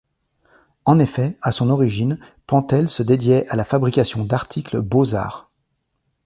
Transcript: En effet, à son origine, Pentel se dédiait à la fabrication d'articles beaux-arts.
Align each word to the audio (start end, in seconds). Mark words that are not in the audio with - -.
En 0.85 0.97
effet, 0.97 1.37
à 1.43 1.51
son 1.51 1.69
origine, 1.69 2.17
Pentel 2.47 2.89
se 2.89 3.03
dédiait 3.03 3.47
à 3.49 3.55
la 3.55 3.63
fabrication 3.63 4.25
d'articles 4.25 4.79
beaux-arts. 4.81 5.51